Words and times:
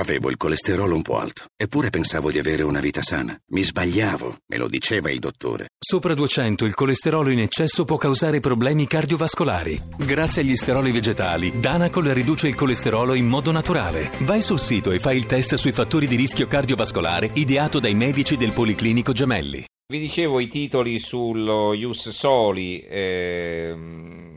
Avevo 0.00 0.30
il 0.30 0.38
colesterolo 0.38 0.94
un 0.94 1.02
po' 1.02 1.18
alto, 1.18 1.44
eppure 1.54 1.90
pensavo 1.90 2.30
di 2.30 2.38
avere 2.38 2.62
una 2.62 2.80
vita 2.80 3.02
sana. 3.02 3.38
Mi 3.48 3.62
sbagliavo, 3.62 4.38
me 4.46 4.56
lo 4.56 4.66
diceva 4.66 5.10
il 5.10 5.18
dottore. 5.18 5.68
Sopra 5.78 6.14
200 6.14 6.64
il 6.64 6.72
colesterolo 6.74 7.28
in 7.28 7.40
eccesso 7.40 7.84
può 7.84 7.98
causare 7.98 8.40
problemi 8.40 8.86
cardiovascolari. 8.86 9.78
Grazie 9.98 10.40
agli 10.40 10.56
steroli 10.56 10.90
vegetali, 10.90 11.60
Danacol 11.60 12.06
riduce 12.06 12.48
il 12.48 12.54
colesterolo 12.54 13.12
in 13.12 13.26
modo 13.26 13.52
naturale. 13.52 14.10
Vai 14.20 14.40
sul 14.40 14.58
sito 14.58 14.90
e 14.90 15.00
fai 15.00 15.18
il 15.18 15.26
test 15.26 15.56
sui 15.56 15.72
fattori 15.72 16.06
di 16.06 16.16
rischio 16.16 16.46
cardiovascolare 16.46 17.28
ideato 17.34 17.78
dai 17.78 17.94
medici 17.94 18.38
del 18.38 18.52
Policlinico 18.52 19.12
Gemelli. 19.12 19.62
Vi 19.86 19.98
dicevo 19.98 20.40
i 20.40 20.48
titoli 20.48 20.98
sullo 20.98 21.74
Ius 21.74 22.08
Soli. 22.08 22.82
ehm, 22.88 24.29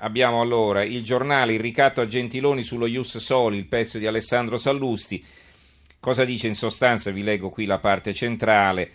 Abbiamo 0.00 0.42
allora 0.42 0.84
il 0.84 1.02
giornale 1.02 1.54
Il 1.54 1.60
ricatto 1.60 2.00
a 2.00 2.06
Gentiloni 2.06 2.62
sullo 2.62 2.86
Ius 2.86 3.16
Soli, 3.18 3.56
il 3.56 3.66
pezzo 3.66 3.98
di 3.98 4.06
Alessandro 4.06 4.58
Sallusti. 4.58 5.24
Cosa 5.98 6.24
dice 6.24 6.48
in 6.48 6.54
sostanza? 6.54 7.10
Vi 7.10 7.22
leggo 7.22 7.50
qui 7.50 7.64
la 7.64 7.78
parte 7.78 8.12
centrale. 8.12 8.90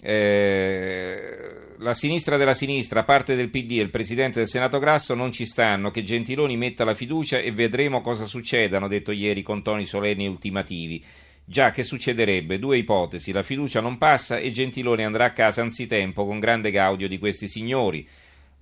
Eh, 0.00 1.54
la 1.78 1.94
sinistra 1.94 2.36
della 2.36 2.54
sinistra, 2.54 3.04
parte 3.04 3.34
del 3.34 3.50
PD 3.50 3.72
e 3.72 3.82
il 3.82 3.90
presidente 3.90 4.38
del 4.38 4.48
Senato 4.48 4.78
Grasso 4.78 5.14
non 5.14 5.32
ci 5.32 5.44
stanno, 5.44 5.90
che 5.90 6.04
Gentiloni 6.04 6.56
metta 6.56 6.84
la 6.84 6.94
fiducia 6.94 7.38
e 7.38 7.50
vedremo 7.52 8.00
cosa 8.00 8.24
succede, 8.24 8.76
hanno 8.76 8.88
detto 8.88 9.10
ieri 9.10 9.42
con 9.42 9.62
toni 9.62 9.84
solenni 9.84 10.24
e 10.24 10.28
ultimativi. 10.28 11.04
Già, 11.44 11.72
che 11.72 11.82
succederebbe? 11.82 12.58
Due 12.58 12.78
ipotesi, 12.78 13.32
la 13.32 13.42
fiducia 13.42 13.80
non 13.80 13.98
passa 13.98 14.38
e 14.38 14.50
Gentiloni 14.50 15.04
andrà 15.04 15.26
a 15.26 15.32
casa 15.32 15.60
anzitempo 15.60 16.24
con 16.24 16.38
grande 16.38 16.70
gaudio 16.70 17.08
di 17.08 17.18
questi 17.18 17.48
signori. 17.48 18.08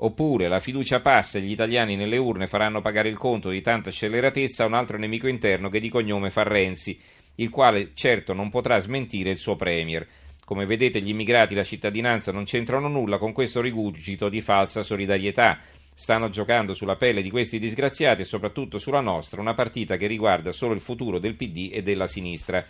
Oppure 0.05 0.49
la 0.49 0.59
fiducia 0.59 1.01
passa 1.01 1.39
e 1.39 1.43
gli 1.43 1.53
italiani 1.53 1.95
nelle 1.95 2.17
urne 2.17 2.49
faranno 2.49 2.81
pagare 2.81 3.09
il 3.09 3.17
conto 3.17 3.51
di 3.51 3.61
tanta 3.61 3.93
scelleratezza 3.93 4.65
a 4.65 4.67
un 4.67 4.75
altro 4.75 4.99
nemico 4.99 5.29
interno 5.29 5.69
che 5.69 5.79
di 5.79 5.89
cognome 5.89 6.31
fa 6.31 6.43
Renzi, 6.43 7.01
il 7.37 7.51
quale 7.51 7.93
certo 7.95 8.33
non 8.33 8.51
potrà 8.51 8.81
smentire 8.81 9.31
il 9.31 9.39
suo 9.39 9.55
premier. 9.55 10.05
Come 10.45 10.67
vedete 10.67 11.01
gli 11.01 11.11
immigrati 11.11 11.53
e 11.53 11.57
la 11.57 11.63
cittadinanza 11.63 12.33
non 12.33 12.43
c'entrano 12.45 12.89
nulla 12.89 13.19
con 13.19 13.31
questo 13.33 13.61
rigurgito 13.61 14.29
di 14.29 14.41
falsa 14.41 14.83
solidarietà. 14.83 15.61
Stanno 15.95 16.29
giocando 16.31 16.75
sulla 16.75 16.97
pelle 16.97 17.23
di 17.23 17.31
questi 17.31 17.61
disgraziati 17.61 18.23
e 18.23 18.25
soprattutto 18.25 18.79
sulla 18.79 19.01
nostra, 19.01 19.41
una 19.41 19.55
partita 19.55 19.97
che 19.97 20.09
riguarda 20.09 20.51
solo 20.51 20.75
il 20.75 20.81
futuro 20.81 21.21
del 21.21 21.37
PD 21.37 21.71
e 21.73 21.81
della 21.85 22.09
sinistra. 22.09 22.67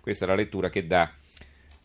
Questa 0.00 0.24
è 0.24 0.28
la 0.28 0.34
lettura 0.34 0.70
che 0.70 0.86
dà 0.86 1.12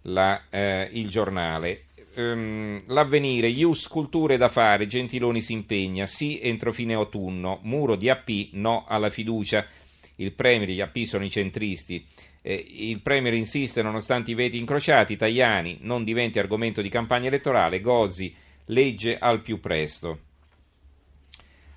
la, 0.04 0.44
eh, 0.50 0.88
il 0.94 1.10
giornale. 1.10 1.87
Ehm, 2.18 2.82
l'avvenire, 2.88 3.48
Ius 3.48 3.88
culture 3.88 4.38
da 4.38 4.48
fare, 4.48 4.88
Gentiloni 4.88 5.40
si 5.40 5.54
impegna, 5.54 6.08
sì 6.08 6.40
entro 6.42 6.74
fine 6.74 6.96
autunno, 6.96 7.60
muro 7.62 7.96
di 7.96 8.10
AP, 8.10 8.50
no 8.54 8.86
alla 8.88 9.12
fiducia. 9.12 9.66
Il 10.16 10.34
Premier, 10.34 10.70
gli 10.70 10.82
AP 10.82 10.98
sono 11.04 11.24
i 11.24 11.30
centristi. 11.30 12.04
Eh, 12.42 12.66
il 12.70 13.02
Premier 13.02 13.36
insiste 13.36 13.84
nonostante 13.84 14.32
i 14.32 14.34
veti 14.34 14.58
incrociati, 14.58 15.16
Tajani 15.16 15.78
non 15.82 16.04
diventi 16.04 16.40
argomento 16.40 16.82
di 16.82 16.90
campagna 16.90 17.28
elettorale, 17.28 17.82
Gozzi 17.82 18.34
legge 18.66 19.20
al 19.20 19.42
più 19.42 19.60
presto. 19.60 20.22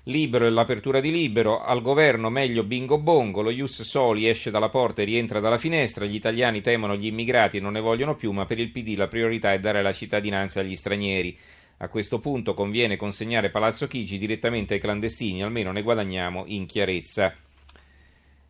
Libero 0.05 0.47
e 0.47 0.49
l'apertura 0.49 0.99
di 0.99 1.11
Libero, 1.11 1.61
al 1.61 1.83
governo 1.83 2.31
meglio 2.31 2.63
bingo 2.63 2.97
bongo, 2.97 3.43
lo 3.43 3.51
Ius 3.51 3.83
Soli 3.83 4.27
esce 4.27 4.49
dalla 4.49 4.69
porta 4.69 5.03
e 5.03 5.05
rientra 5.05 5.39
dalla 5.39 5.59
finestra, 5.59 6.05
gli 6.05 6.15
italiani 6.15 6.59
temono 6.59 6.95
gli 6.95 7.05
immigrati 7.05 7.57
e 7.57 7.59
non 7.59 7.73
ne 7.73 7.81
vogliono 7.81 8.15
più, 8.15 8.31
ma 8.31 8.45
per 8.45 8.57
il 8.57 8.71
PD 8.71 8.95
la 8.97 9.07
priorità 9.07 9.53
è 9.53 9.59
dare 9.59 9.83
la 9.83 9.93
cittadinanza 9.93 10.61
agli 10.61 10.75
stranieri. 10.75 11.37
A 11.77 11.87
questo 11.87 12.19
punto 12.19 12.55
conviene 12.55 12.95
consegnare 12.95 13.51
Palazzo 13.51 13.85
Chigi 13.85 14.17
direttamente 14.17 14.73
ai 14.73 14.79
clandestini, 14.79 15.43
almeno 15.43 15.71
ne 15.71 15.83
guadagniamo 15.83 16.45
in 16.47 16.65
chiarezza. 16.65 17.35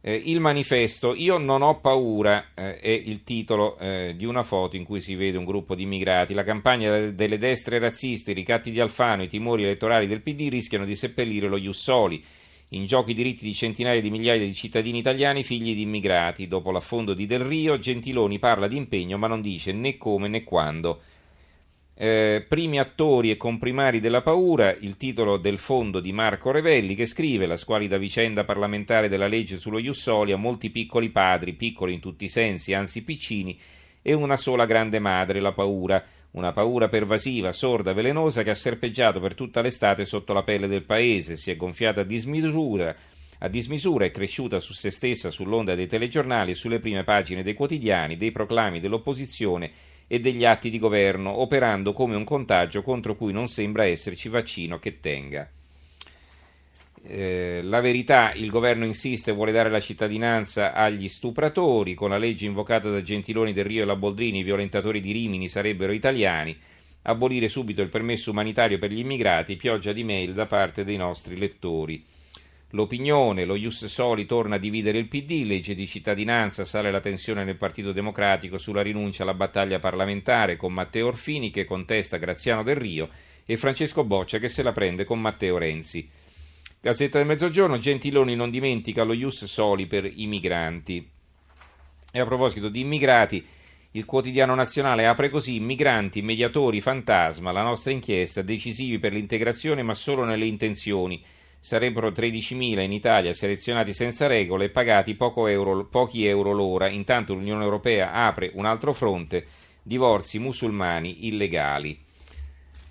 Eh, 0.04 0.20
il 0.26 0.40
manifesto 0.40 1.14
Io 1.14 1.38
non 1.38 1.62
ho 1.62 1.80
paura 1.80 2.54
eh, 2.56 2.80
è 2.80 2.90
il 2.90 3.24
titolo 3.24 3.78
eh, 3.78 4.16
di 4.18 4.26
una 4.26 4.42
foto 4.42 4.76
in 4.76 4.84
cui 4.84 5.00
si 5.00 5.14
vede 5.14 5.38
un 5.38 5.46
gruppo 5.46 5.76
di 5.76 5.84
immigrati. 5.84 6.34
La 6.34 6.44
campagna 6.44 7.12
delle 7.12 7.38
destre 7.38 7.78
razziste, 7.78 8.32
i 8.32 8.34
ricatti 8.34 8.72
di 8.72 8.80
Alfano, 8.80 9.24
i 9.24 9.28
timori 9.28 9.64
elettorali 9.64 10.08
del 10.08 10.22
PD 10.22 10.50
rischiano 10.50 10.86
di 10.86 10.95
seppellire 10.95 11.48
lo 11.48 11.60
Jussoli. 11.60 12.23
In 12.70 12.86
gioco 12.86 13.11
i 13.11 13.14
diritti 13.14 13.44
di 13.44 13.54
centinaia 13.54 14.02
di 14.02 14.10
migliaia 14.10 14.44
di 14.44 14.56
cittadini 14.56 14.98
italiani 14.98 15.44
figli 15.44 15.76
di 15.76 15.82
immigrati. 15.82 16.48
Dopo 16.48 16.72
l'affondo 16.72 17.14
di 17.14 17.28
Del 17.28 17.42
Rio, 17.42 17.78
Gentiloni 17.78 18.40
parla 18.40 18.67
di 18.67 18.78
impegno 18.78 19.17
ma 19.17 19.28
non 19.28 19.42
dice 19.42 19.72
né 19.72 19.98
come 19.98 20.28
né 20.30 20.44
quando. 20.44 21.02
Eh, 22.04 22.44
primi 22.48 22.80
attori 22.80 23.30
e 23.30 23.38
comprimari 23.38 24.00
della 24.00 24.23
paura, 24.23 24.76
il 24.80 24.98
titolo 24.98 25.38
del 25.38 25.60
fondo 25.60 26.00
di 26.00 26.12
Marco 26.12 26.50
Revelli 26.50 26.95
che 26.95 27.06
scrive 27.06 27.45
la 27.45 27.58
squalida 27.58 28.00
vicenda 28.00 28.44
parlamentare 28.44 29.08
della 29.08 29.28
legge 29.28 29.60
sullo 29.60 29.80
Jussoli 29.80 30.32
a 30.32 30.36
molti 30.36 30.72
piccoli 30.72 31.11
padri, 31.11 31.54
piccoli 31.54 31.94
in 31.94 32.00
tutti 32.00 32.26
i 32.26 32.28
sensi, 32.28 32.73
anzi 32.73 33.04
piccini, 33.04 33.56
e 34.02 34.14
una 34.14 34.36
sola 34.36 34.66
grande 34.66 34.98
madre, 34.98 35.42
la 35.42 35.52
paura, 35.52 36.04
una 36.32 36.52
paura 36.54 36.90
pervasiva, 36.90 37.52
sorda, 37.52 37.94
velenosa 37.94 38.42
che 38.42 38.50
ha 38.50 38.56
serpeggiato 38.56 39.20
per 39.20 39.36
tutta 39.36 39.61
l'estate 39.61 40.04
sotto 40.04 40.34
la 40.34 40.42
pelle 40.42 40.66
del 40.66 40.86
paese, 40.86 41.38
si 41.38 41.52
è 41.52 41.56
gonfiata 41.56 42.02
a 42.02 42.04
dismisura, 42.04 42.95
a 43.38 43.48
dismisura 43.48 44.06
è 44.06 44.10
cresciuta 44.10 44.60
su 44.60 44.73
se 44.73 44.90
stessa 44.90 45.30
sull'onda 45.30 45.76
dei 45.76 45.86
telegiornali 45.86 46.50
e 46.50 46.56
sulle 46.56 46.80
prime 46.80 47.04
pagine 47.04 47.44
dei 47.44 47.54
quotidiani, 47.54 48.17
dei 48.17 48.32
proclami 48.32 48.80
dell'opposizione 48.80 49.91
e 50.11 50.20
degli 50.20 50.44
atti 50.44 50.70
di 50.70 50.77
governo, 50.77 51.39
operando 51.39 51.94
come 51.94 52.17
un 52.17 52.26
contagio 52.26 52.82
contro 52.82 53.16
cui 53.16 53.32
non 53.32 53.48
sembra 53.48 53.86
esserci 53.86 54.27
vaccino 54.27 54.77
che 54.77 54.99
tenga. 54.99 55.49
Eh, 57.04 57.61
la 57.64 57.80
verità, 57.80 58.33
il 58.33 58.49
governo 58.49 58.83
insiste 58.83 59.32
e 59.32 59.33
vuole 59.33 59.54
dare 59.54 59.70
la 59.70 59.80
cittadinanza 59.80 60.73
agli 60.73 61.08
stupratori, 61.08 61.94
con 61.94 62.10
la 62.10 62.17
legge 62.17 62.45
invocata 62.45 62.89
da 62.89 63.02
Gentiloni 63.02 63.54
del 63.54 63.64
Rio 63.64 63.83
e 63.83 63.86
la 63.86 63.95
Boldrini, 63.95 64.39
i 64.39 64.44
violentatori 64.44 64.99
di 64.99 65.14
Rimini 65.14 65.48
sarebbero 65.48 65.94
italiani, 65.94 66.60
abolire 67.04 67.48
subito 67.48 67.82
il 67.82 67.88
permesso 67.88 68.32
umanitario 68.32 68.78
per 68.78 68.92
gli 68.92 68.99
immigrati, 68.99 69.55
pioggia 69.55 69.93
di 69.93 70.04
mail 70.04 70.33
da 70.33 70.45
parte 70.45 70.83
dei 70.83 70.98
nostri 70.98 71.38
lettori. 71.38 72.04
L'opinione, 72.71 73.43
lo 73.43 73.55
Ius 73.55 73.86
Soli 73.86 74.26
torna 74.26 74.55
a 74.55 74.59
dividere 74.59 74.98
il 74.98 75.09
PD, 75.09 75.43
legge 75.45 75.76
di 75.76 75.87
cittadinanza, 75.87 76.64
sale 76.64 76.89
la 76.89 77.02
tensione 77.02 77.43
nel 77.43 77.58
Partito 77.58 77.92
Democratico 77.92 78.58
sulla 78.58 78.82
rinuncia 78.82 79.23
alla 79.23 79.33
battaglia 79.33 79.80
parlamentare 79.80 80.55
con 80.55 80.71
Matteo 80.71 81.08
Orfini 81.08 81.52
che 81.52 81.65
contesta 81.65 82.15
Graziano 82.17 82.64
Del 82.64 82.77
Rio 82.77 83.10
e 83.45 83.58
Francesco 83.58 84.05
Boccia 84.05 84.37
che 84.37 84.48
se 84.48 84.64
la 84.64 84.71
prende 84.71 85.04
con 85.04 85.20
Matteo 85.20 85.58
Renzi. 85.58 86.08
Gazzetta 86.80 87.17
del 87.17 87.27
Mezzogiorno, 87.27 87.77
Gentiloni 87.77 88.36
non 88.36 88.49
dimentica 88.49 89.04
lo 89.04 89.14
Ius 89.14 89.43
Soli 89.45 89.86
per 89.86 90.05
i 90.05 90.26
migranti. 90.27 91.10
E 92.10 92.20
a 92.20 92.26
proposito 92.26 92.70
di 92.70 92.80
immigrati, 92.80 93.45
il 93.92 94.05
quotidiano 94.05 94.55
nazionale 94.55 95.08
apre 95.08 95.30
così 95.30 95.60
migranti, 95.60 96.21
mediatori, 96.21 96.80
fantasma, 96.80 97.52
la 97.52 97.64
nostra 97.64 97.92
inchiesta, 97.92 98.42
decisivi 98.42 98.98
per 98.98 99.11
l'integrazione 99.11 99.83
ma 99.83 99.93
solo 99.93 100.23
nelle 100.23 100.45
intenzioni 100.45 101.21
sarebbero 101.64 102.10
13.000 102.10 102.80
in 102.80 102.92
Italia 102.92 103.33
selezionati 103.33 103.94
senza 103.94 104.26
regole 104.26 104.66
e 104.66 104.70
pagati 104.70 105.16
euro, 105.16 105.86
pochi 105.86 106.26
euro 106.26 106.52
l'ora. 106.54 106.89
Intanto 106.89 107.36
l'Unione 107.36 107.64
Europea 107.64 108.11
apre 108.14 108.49
un 108.55 108.66
altro 108.66 108.92
fronte, 108.94 109.45
divorzi 109.83 110.39
musulmani 110.39 111.27
illegali. 111.27 111.98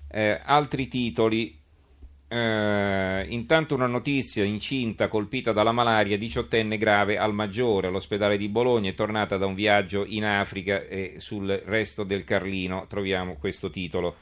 Eh, 0.09 0.39
altri 0.41 0.87
titoli. 0.87 1.59
Eh, 2.33 3.27
intanto 3.29 3.75
una 3.75 3.89
notizia, 3.89 4.45
incinta, 4.45 5.09
colpita 5.09 5.51
dalla 5.51 5.73
malaria, 5.73 6.17
diciottenne 6.17 6.79
grave 6.79 7.19
al 7.19 7.35
Maggiore, 7.35 7.89
all'ospedale 7.89 8.37
di 8.37 8.49
Bologna, 8.49 8.89
è 8.89 8.95
tornata 8.95 9.37
da 9.37 9.47
un 9.47 9.55
viaggio 9.57 10.05
in 10.07 10.25
Africa 10.25 10.81
e 10.87 11.17
sul 11.19 11.61
resto 11.65 12.05
del 12.05 12.23
Carlino 12.23 12.87
troviamo 12.87 13.35
questo 13.35 13.69
titolo. 13.69 14.15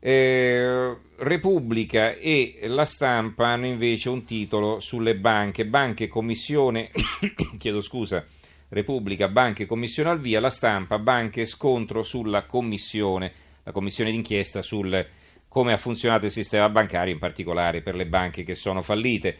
Eh, 0.00 0.96
Repubblica 1.16 2.14
e 2.14 2.60
la 2.68 2.86
stampa 2.86 3.48
hanno 3.48 3.66
invece 3.66 4.08
un 4.08 4.24
titolo 4.24 4.80
sulle 4.80 5.14
banche, 5.16 5.66
banche 5.66 6.08
commissione, 6.08 6.90
chiedo 7.58 7.82
scusa, 7.82 8.24
Repubblica, 8.70 9.28
banche 9.28 9.66
commissione 9.66 10.08
al 10.08 10.20
via, 10.20 10.40
la 10.40 10.48
stampa, 10.48 10.98
banche 10.98 11.44
scontro 11.44 12.02
sulla 12.02 12.46
commissione, 12.46 13.32
la 13.62 13.72
commissione 13.72 14.10
d'inchiesta 14.10 14.62
sul 14.62 15.06
come 15.50 15.72
ha 15.72 15.76
funzionato 15.76 16.26
il 16.26 16.30
sistema 16.30 16.68
bancario, 16.68 17.12
in 17.12 17.18
particolare 17.18 17.82
per 17.82 17.96
le 17.96 18.06
banche 18.06 18.44
che 18.44 18.54
sono 18.54 18.82
fallite. 18.82 19.36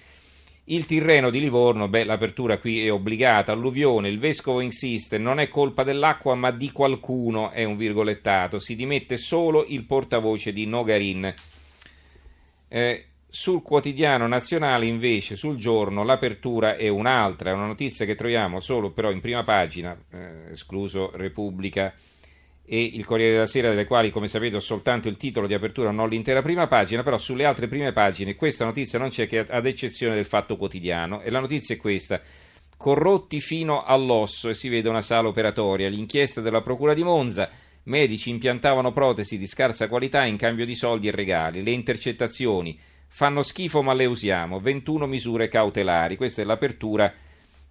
Il 0.70 0.86
Tirreno 0.86 1.30
di 1.30 1.40
Livorno, 1.40 1.88
beh, 1.88 2.04
l'apertura 2.04 2.58
qui 2.58 2.86
è 2.86 2.92
obbligata, 2.92 3.50
alluvione, 3.50 4.08
il 4.08 4.20
vescovo 4.20 4.60
insiste, 4.60 5.18
non 5.18 5.40
è 5.40 5.48
colpa 5.48 5.82
dell'acqua 5.82 6.36
ma 6.36 6.52
di 6.52 6.70
qualcuno, 6.70 7.50
è 7.50 7.64
un 7.64 7.76
virgolettato, 7.76 8.60
si 8.60 8.76
dimette 8.76 9.16
solo 9.16 9.64
il 9.66 9.82
portavoce 9.82 10.52
di 10.52 10.66
Nogarin. 10.66 11.34
Eh, 12.68 13.04
sul 13.28 13.62
quotidiano 13.62 14.28
nazionale 14.28 14.86
invece, 14.86 15.34
sul 15.34 15.56
giorno, 15.56 16.04
l'apertura 16.04 16.76
è 16.76 16.86
un'altra, 16.86 17.50
è 17.50 17.52
una 17.52 17.66
notizia 17.66 18.06
che 18.06 18.14
troviamo 18.14 18.60
solo 18.60 18.92
però 18.92 19.10
in 19.10 19.20
prima 19.20 19.42
pagina, 19.42 20.00
eh, 20.12 20.52
escluso 20.52 21.10
Repubblica 21.14 21.92
e 22.72 22.80
il 22.84 23.04
Corriere 23.04 23.32
della 23.32 23.48
Sera, 23.48 23.70
delle 23.70 23.84
quali, 23.84 24.12
come 24.12 24.28
sapete, 24.28 24.54
ho 24.54 24.60
soltanto 24.60 25.08
il 25.08 25.16
titolo 25.16 25.48
di 25.48 25.54
apertura, 25.54 25.90
non 25.90 26.08
l'intera 26.08 26.40
prima 26.40 26.68
pagina, 26.68 27.02
però 27.02 27.18
sulle 27.18 27.44
altre 27.44 27.66
prime 27.66 27.90
pagine 27.90 28.36
questa 28.36 28.64
notizia 28.64 28.96
non 28.96 29.08
c'è 29.08 29.26
che 29.26 29.40
ad 29.40 29.66
eccezione 29.66 30.14
del 30.14 30.24
fatto 30.24 30.56
quotidiano. 30.56 31.20
E 31.20 31.30
la 31.30 31.40
notizia 31.40 31.74
è 31.74 31.78
questa. 31.78 32.20
corrotti 32.76 33.40
fino 33.40 33.82
all'osso 33.82 34.48
e 34.48 34.54
si 34.54 34.68
vede 34.68 34.88
una 34.88 35.02
sala 35.02 35.26
operatoria. 35.26 35.88
L'inchiesta 35.88 36.40
della 36.40 36.62
Procura 36.62 36.94
di 36.94 37.02
Monza, 37.02 37.50
medici 37.84 38.30
impiantavano 38.30 38.92
protesi 38.92 39.36
di 39.36 39.48
scarsa 39.48 39.88
qualità 39.88 40.24
in 40.24 40.36
cambio 40.36 40.64
di 40.64 40.76
soldi 40.76 41.08
e 41.08 41.10
regali, 41.10 41.64
le 41.64 41.72
intercettazioni 41.72 42.78
fanno 43.08 43.42
schifo 43.42 43.82
ma 43.82 43.94
le 43.94 44.06
usiamo, 44.06 44.60
21 44.60 45.08
misure 45.08 45.48
cautelari, 45.48 46.14
questa 46.14 46.42
è 46.42 46.44
l'apertura 46.44 47.12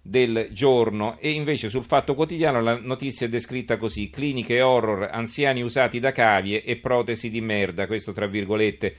del 0.02 0.48
giorno. 0.52 1.18
E 1.18 1.30
invece 1.30 1.68
sul 1.68 1.84
Fatto 1.84 2.14
Quotidiano 2.14 2.60
la 2.60 2.78
notizia 2.78 3.26
è 3.26 3.28
descritta 3.28 3.76
così. 3.76 4.10
Cliniche 4.10 4.60
horror, 4.60 5.08
anziani 5.12 5.62
usati 5.62 5.98
da 5.98 6.12
cavie 6.12 6.62
e 6.62 6.76
protesi 6.76 7.30
di 7.30 7.40
merda, 7.40 7.86
questo 7.86 8.12
tra 8.12 8.26
virgolette 8.26 8.94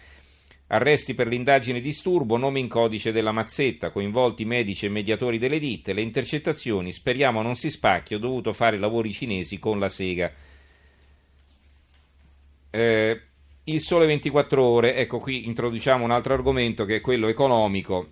arresti 0.71 1.13
per 1.13 1.27
l'indagine 1.27 1.81
disturbo, 1.81 2.37
nome 2.37 2.59
in 2.59 2.69
codice 2.69 3.11
della 3.11 3.33
mazzetta, 3.33 3.91
coinvolti 3.91 4.45
medici 4.45 4.85
e 4.85 4.89
mediatori 4.89 5.37
delle 5.37 5.59
ditte, 5.59 5.91
le 5.93 6.01
intercettazioni, 6.01 6.93
speriamo 6.93 7.41
non 7.41 7.55
si 7.55 7.69
spacchi, 7.69 8.13
ho 8.13 8.19
dovuto 8.19 8.53
fare 8.53 8.77
lavori 8.77 9.11
cinesi 9.11 9.59
con 9.59 9.79
la 9.79 9.89
sega. 9.89 10.31
Eh, 12.69 13.21
il 13.65 13.81
sole 13.81 14.05
24 14.05 14.63
ore, 14.63 14.95
ecco 14.95 15.17
qui 15.17 15.45
introduciamo 15.45 16.05
un 16.05 16.11
altro 16.11 16.33
argomento 16.33 16.85
che 16.85 16.97
è 16.97 17.01
quello 17.01 17.27
economico 17.27 18.11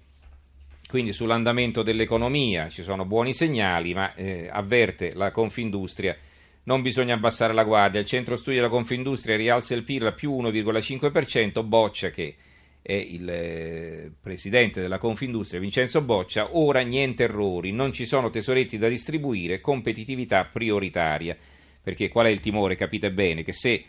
quindi 0.90 1.14
sull'andamento 1.14 1.84
dell'economia 1.84 2.68
ci 2.68 2.82
sono 2.82 3.06
buoni 3.06 3.32
segnali, 3.32 3.94
ma 3.94 4.16
eh, 4.16 4.50
avverte 4.52 5.12
la 5.14 5.30
Confindustria 5.30 6.18
non 6.64 6.82
bisogna 6.82 7.14
abbassare 7.14 7.54
la 7.54 7.64
guardia. 7.64 8.00
Il 8.00 8.08
centro 8.08 8.36
studi 8.36 8.56
della 8.56 8.70
Confindustria 8.70 9.38
rialza 9.38 9.76
il 9.76 9.84
PIL 9.84 10.08
a 10.08 10.14
più 10.14 10.36
1,5%, 10.42 11.64
Boccia 11.64 12.10
che 12.10 12.36
è 12.82 12.94
il 12.94 13.30
eh, 13.30 14.12
presidente 14.20 14.82
della 14.82 14.98
Confindustria, 14.98 15.60
Vincenzo 15.60 16.02
Boccia, 16.02 16.58
ora 16.58 16.80
niente 16.80 17.22
errori, 17.22 17.72
non 17.72 17.94
ci 17.94 18.08
sono 18.08 18.32
tesoretti 18.32 18.80
da 18.80 18.88
distribuire, 18.88 19.62
competitività 19.62 20.46
prioritaria. 20.46 21.38
Perché 21.84 22.10
qual 22.10 22.26
è 22.26 22.30
il 22.30 22.40
timore? 22.40 22.76
Capite 22.76 23.12
bene 23.12 23.44
che 23.44 23.54
se 23.54 23.84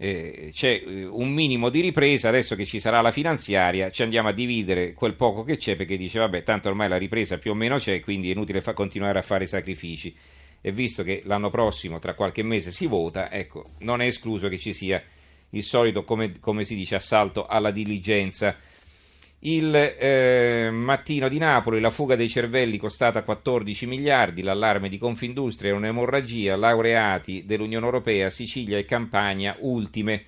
eh, 0.00 0.50
c'è 0.54 0.82
eh, 0.86 1.04
un 1.04 1.30
minimo 1.32 1.68
di 1.68 1.80
ripresa, 1.80 2.28
adesso 2.28 2.54
che 2.54 2.64
ci 2.64 2.78
sarà 2.78 3.00
la 3.00 3.10
finanziaria 3.10 3.90
ci 3.90 4.02
andiamo 4.02 4.28
a 4.28 4.32
dividere 4.32 4.94
quel 4.94 5.14
poco 5.14 5.42
che 5.42 5.56
c'è 5.56 5.74
perché 5.74 5.96
dice 5.96 6.20
vabbè 6.20 6.44
tanto 6.44 6.68
ormai 6.68 6.88
la 6.88 6.96
ripresa 6.96 7.36
più 7.36 7.50
o 7.50 7.54
meno 7.54 7.76
c'è 7.78 8.00
quindi 8.00 8.28
è 8.28 8.32
inutile 8.32 8.60
fa- 8.60 8.72
continuare 8.72 9.18
a 9.18 9.22
fare 9.22 9.46
sacrifici. 9.46 10.14
E 10.60 10.72
visto 10.72 11.04
che 11.04 11.22
l'anno 11.24 11.50
prossimo 11.50 11.98
tra 11.98 12.14
qualche 12.14 12.42
mese 12.42 12.72
si 12.72 12.86
vota 12.86 13.30
ecco 13.30 13.64
non 13.80 14.00
è 14.00 14.06
escluso 14.06 14.48
che 14.48 14.58
ci 14.58 14.72
sia 14.72 15.02
il 15.50 15.62
solito 15.62 16.04
come, 16.04 16.38
come 16.40 16.64
si 16.64 16.74
dice 16.74 16.96
assalto 16.96 17.46
alla 17.46 17.70
diligenza 17.70 18.56
il 19.40 19.72
eh, 19.74 20.68
mattino 20.72 21.28
di 21.28 21.38
Napoli, 21.38 21.80
la 21.80 21.90
fuga 21.90 22.16
dei 22.16 22.28
cervelli 22.28 22.76
costata 22.76 23.22
14 23.22 23.86
miliardi, 23.86 24.42
l'allarme 24.42 24.88
di 24.88 24.98
Confindustria 24.98 25.70
è 25.70 25.74
un'emorragia, 25.74 26.56
laureati 26.56 27.44
dell'Unione 27.44 27.84
Europea, 27.84 28.30
Sicilia 28.30 28.78
e 28.78 28.84
Campania 28.84 29.56
ultime. 29.60 30.24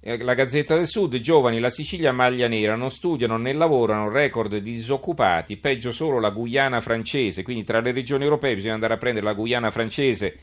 Eh, 0.00 0.16
la 0.22 0.32
Gazzetta 0.32 0.74
del 0.74 0.86
Sud, 0.86 1.18
giovani, 1.18 1.60
la 1.60 1.68
Sicilia 1.68 2.12
maglia 2.12 2.48
nera, 2.48 2.76
non 2.76 2.90
studiano 2.90 3.36
né 3.36 3.52
lavorano, 3.52 4.08
record 4.08 4.56
di 4.56 4.72
disoccupati, 4.72 5.58
peggio 5.58 5.92
solo 5.92 6.18
la 6.18 6.30
Guyana 6.30 6.80
francese, 6.80 7.42
quindi 7.42 7.64
tra 7.64 7.80
le 7.80 7.92
regioni 7.92 8.24
europee 8.24 8.54
bisogna 8.54 8.74
andare 8.74 8.94
a 8.94 8.98
prendere 8.98 9.26
la 9.26 9.34
Guyana 9.34 9.70
francese 9.70 10.38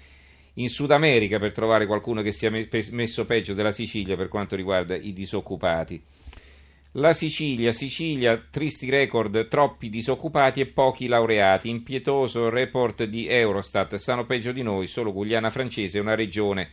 in 0.58 0.70
Sud 0.70 0.92
America 0.92 1.40
per 1.40 1.52
trovare 1.52 1.88
qualcuno 1.88 2.22
che 2.22 2.32
sia 2.32 2.52
messo 2.92 3.26
peggio 3.26 3.56
della 3.56 3.72
Sicilia 3.72 4.16
per 4.16 4.28
quanto 4.28 4.56
riguarda 4.56 4.96
i 4.96 5.14
disoccupati. 5.14 6.02
La 6.98 7.12
Sicilia, 7.12 7.74
Sicilia, 7.74 8.42
tristi 8.50 8.90
record, 8.90 9.50
troppi 9.50 9.90
disoccupati 9.90 10.62
e 10.62 10.68
pochi 10.68 11.08
laureati. 11.08 11.68
Impietoso 11.68 12.48
report 12.48 13.04
di 13.04 13.28
Eurostat. 13.28 13.96
Stanno 13.96 14.26
peggio 14.26 14.54
di 14.54 14.62
noi, 14.62 14.88
solo 14.88 15.12
Guyana 15.12 15.50
francese, 15.50 16.00
una 16.00 16.16
regione, 16.16 16.70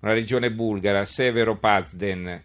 una 0.00 0.12
regione 0.12 0.50
bulgara, 0.50 1.04
Severo 1.04 1.56
Pazden. 1.56 2.42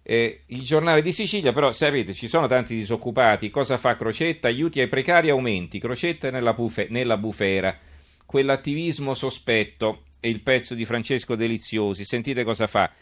Eh, 0.00 0.42
il 0.46 0.62
giornale 0.62 1.02
di 1.02 1.10
Sicilia, 1.10 1.52
però, 1.52 1.72
sapete, 1.72 2.12
ci 2.12 2.28
sono 2.28 2.46
tanti 2.46 2.76
disoccupati. 2.76 3.50
Cosa 3.50 3.76
fa 3.76 3.96
Crocetta? 3.96 4.46
Aiuti 4.46 4.78
ai 4.78 4.86
precari 4.86 5.30
aumenti. 5.30 5.80
Crocetta 5.80 6.30
nella, 6.30 6.52
bufe, 6.52 6.86
nella 6.88 7.16
bufera. 7.16 7.76
Quell'attivismo 8.24 9.14
sospetto 9.14 10.04
è 10.20 10.28
il 10.28 10.40
pezzo 10.40 10.76
di 10.76 10.84
Francesco 10.84 11.34
Deliziosi. 11.34 12.04
Sentite 12.04 12.44
cosa 12.44 12.68
fa. 12.68 12.92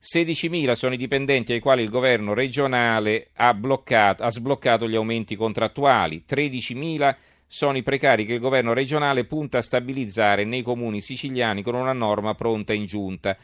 16.000 0.00 0.72
sono 0.72 0.94
i 0.94 0.98
dipendenti 0.98 1.52
ai 1.52 1.60
quali 1.60 1.82
il 1.82 1.90
governo 1.90 2.34
regionale 2.34 3.30
ha, 3.34 3.54
bloccato, 3.54 4.22
ha 4.22 4.30
sbloccato 4.30 4.88
gli 4.88 4.94
aumenti 4.94 5.36
contrattuali, 5.36 6.24
13.000 6.28 7.16
sono 7.46 7.76
i 7.76 7.82
precari 7.82 8.24
che 8.24 8.34
il 8.34 8.40
governo 8.40 8.72
regionale 8.72 9.24
punta 9.24 9.58
a 9.58 9.62
stabilizzare 9.62 10.44
nei 10.44 10.62
comuni 10.62 11.00
siciliani 11.00 11.62
con 11.62 11.74
una 11.74 11.92
norma 11.92 12.34
pronta 12.34 12.72
in 12.72 12.86
giunta. 12.86 13.36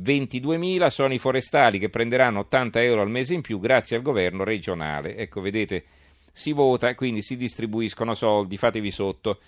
22.000 0.00 0.86
sono 0.88 1.12
i 1.12 1.18
forestali 1.18 1.78
che 1.78 1.88
prenderanno 1.88 2.40
80 2.40 2.82
euro 2.82 3.02
al 3.02 3.10
mese 3.10 3.34
in 3.34 3.40
più 3.40 3.58
grazie 3.58 3.96
al 3.96 4.02
governo 4.02 4.44
regionale. 4.44 5.16
Ecco, 5.16 5.40
vedete, 5.40 5.84
si 6.30 6.52
vota 6.52 6.94
quindi 6.94 7.20
si 7.20 7.36
distribuiscono 7.36 8.14
soldi, 8.14 8.56
fatevi 8.56 8.90
sotto. 8.90 9.40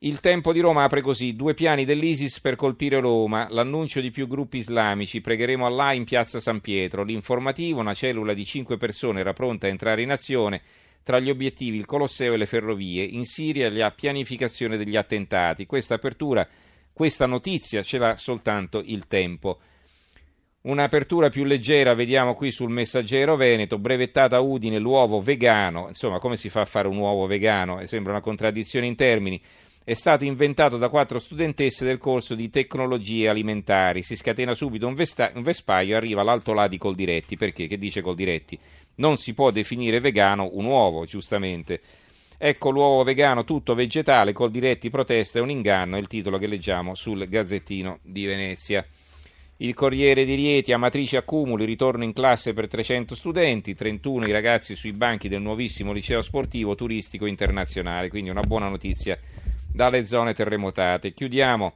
Il 0.00 0.20
tempo 0.20 0.52
di 0.52 0.60
Roma 0.60 0.84
apre 0.84 1.00
così: 1.00 1.34
due 1.34 1.54
piani 1.54 1.86
dell'ISIS 1.86 2.40
per 2.40 2.54
colpire 2.54 3.00
Roma, 3.00 3.46
l'annuncio 3.50 4.00
di 4.00 4.10
più 4.10 4.26
gruppi 4.26 4.58
islamici, 4.58 5.22
pregheremo 5.22 5.64
Allah 5.64 5.94
in 5.94 6.04
piazza 6.04 6.38
San 6.38 6.60
Pietro, 6.60 7.02
l'informativo, 7.02 7.80
una 7.80 7.94
cellula 7.94 8.34
di 8.34 8.44
cinque 8.44 8.76
persone 8.76 9.20
era 9.20 9.32
pronta 9.32 9.66
a 9.66 9.70
entrare 9.70 10.02
in 10.02 10.10
azione, 10.10 10.60
tra 11.02 11.18
gli 11.18 11.30
obiettivi 11.30 11.78
il 11.78 11.86
Colosseo 11.86 12.34
e 12.34 12.36
le 12.36 12.44
ferrovie, 12.44 13.04
in 13.04 13.24
Siria 13.24 13.72
la 13.72 13.90
pianificazione 13.90 14.76
degli 14.76 14.96
attentati. 14.96 15.64
Questa 15.64 15.94
apertura, 15.94 16.46
questa 16.92 17.24
notizia 17.24 17.82
ce 17.82 17.96
l'ha 17.96 18.16
soltanto 18.18 18.82
il 18.84 19.06
tempo. 19.06 19.60
Un'apertura 20.66 21.30
più 21.30 21.44
leggera 21.44 21.94
vediamo 21.94 22.34
qui 22.34 22.50
sul 22.50 22.70
Messaggero 22.70 23.36
Veneto, 23.36 23.78
brevettata 23.78 24.40
Udine 24.40 24.78
l'uovo 24.78 25.22
vegano, 25.22 25.86
insomma 25.88 26.18
come 26.18 26.36
si 26.36 26.50
fa 26.50 26.62
a 26.62 26.64
fare 26.64 26.88
un 26.88 26.96
uovo 26.96 27.26
vegano? 27.26 27.80
Sembra 27.86 28.12
una 28.12 28.20
contraddizione 28.20 28.86
in 28.86 28.96
termini 28.96 29.40
è 29.86 29.94
stato 29.94 30.24
inventato 30.24 30.78
da 30.78 30.88
quattro 30.88 31.20
studentesse 31.20 31.84
del 31.84 31.98
corso 31.98 32.34
di 32.34 32.50
tecnologie 32.50 33.28
alimentari. 33.28 34.02
Si 34.02 34.16
scatena 34.16 34.52
subito 34.52 34.88
un, 34.88 34.94
vesta- 34.94 35.30
un 35.32 35.44
vespaio 35.44 35.96
arriva 35.96 36.24
l'alto 36.24 36.52
là 36.52 36.66
di 36.66 36.76
Coldiretti. 36.76 37.36
Perché? 37.36 37.68
Che 37.68 37.78
dice 37.78 38.00
Coldiretti? 38.00 38.58
Non 38.96 39.16
si 39.16 39.32
può 39.32 39.52
definire 39.52 40.00
vegano 40.00 40.50
un 40.54 40.64
uovo, 40.64 41.04
giustamente. 41.04 41.80
Ecco 42.36 42.70
l'uovo 42.70 43.04
vegano 43.04 43.44
tutto 43.44 43.76
vegetale, 43.76 44.32
Coldiretti 44.32 44.90
protesta 44.90 45.38
è 45.38 45.42
un 45.42 45.50
inganno, 45.50 45.94
è 45.94 46.00
il 46.00 46.08
titolo 46.08 46.36
che 46.36 46.48
leggiamo 46.48 46.96
sul 46.96 47.28
Gazzettino 47.28 48.00
di 48.02 48.24
Venezia. 48.24 48.84
Il 49.58 49.72
Corriere 49.72 50.24
di 50.24 50.34
Rieti, 50.34 50.72
Amatrice 50.72 51.18
Accumuli, 51.18 51.64
ritorno 51.64 52.02
in 52.02 52.12
classe 52.12 52.54
per 52.54 52.66
300 52.66 53.14
studenti, 53.14 53.76
31 53.76 54.26
i 54.26 54.32
ragazzi 54.32 54.74
sui 54.74 54.92
banchi 54.92 55.28
del 55.28 55.40
nuovissimo 55.40 55.92
liceo 55.92 56.22
sportivo 56.22 56.74
turistico 56.74 57.24
internazionale, 57.24 58.08
quindi 58.08 58.30
una 58.30 58.42
buona 58.42 58.68
notizia 58.68 59.16
dalle 59.76 60.06
zone 60.06 60.32
terremotate. 60.32 61.12
Chiudiamo 61.12 61.74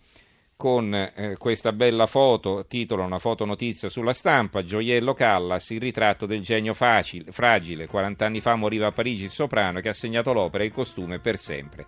con 0.56 0.92
eh, 0.92 1.36
questa 1.38 1.72
bella 1.72 2.06
foto, 2.06 2.66
titolo 2.66 3.02
una 3.02 3.18
foto 3.18 3.44
notizia 3.44 3.88
sulla 3.88 4.12
stampa, 4.12 4.64
Gioiello 4.64 5.14
Callas, 5.14 5.70
il 5.70 5.80
ritratto 5.80 6.26
del 6.26 6.42
genio 6.42 6.74
facile, 6.74 7.30
fragile, 7.30 7.86
40 7.86 8.26
anni 8.26 8.40
fa 8.40 8.56
moriva 8.56 8.88
a 8.88 8.92
Parigi 8.92 9.24
il 9.24 9.30
soprano 9.30 9.80
che 9.80 9.90
ha 9.90 9.94
segnato 9.94 10.32
l'opera 10.32 10.64
e 10.64 10.66
il 10.66 10.72
costume 10.72 11.18
per 11.18 11.38
sempre. 11.38 11.86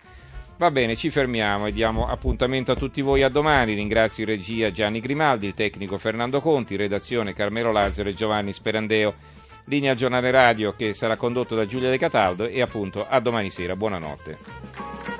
Va 0.57 0.69
bene, 0.71 0.95
ci 0.95 1.09
fermiamo 1.09 1.65
e 1.65 1.71
diamo 1.71 2.07
appuntamento 2.07 2.71
a 2.71 2.75
tutti 2.75 3.01
voi 3.01 3.23
a 3.23 3.29
domani. 3.29 3.73
Ringrazio 3.73 4.23
in 4.23 4.29
regia 4.29 4.71
Gianni 4.71 4.99
Grimaldi, 4.99 5.47
il 5.47 5.55
tecnico 5.55 5.97
Fernando 5.97 6.39
Conti, 6.41 6.75
redazione 6.75 7.33
Carmelo 7.33 7.71
Lazzaro 7.71 8.09
e 8.09 8.13
Giovanni 8.13 8.53
Sperandeo. 8.53 9.15
Linea 9.65 9.95
giornale 9.95 10.29
radio 10.29 10.73
che 10.75 10.93
sarà 10.93 11.15
condotto 11.15 11.55
da 11.55 11.65
Giulia 11.65 11.89
De 11.89 11.97
Cataldo 11.97 12.45
e 12.45 12.61
appunto 12.61 13.05
a 13.07 13.19
domani 13.19 13.49
sera. 13.49 13.75
Buonanotte. 13.75 15.12